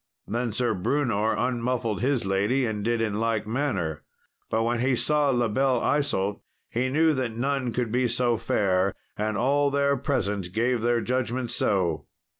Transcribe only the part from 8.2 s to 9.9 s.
fair, and all